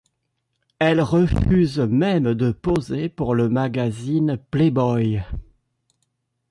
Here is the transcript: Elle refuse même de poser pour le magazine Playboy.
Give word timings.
Elle 0.79 0.99
refuse 0.99 1.77
même 1.77 2.33
de 2.33 2.51
poser 2.51 3.07
pour 3.07 3.35
le 3.35 3.49
magazine 3.49 4.39
Playboy. 4.49 5.21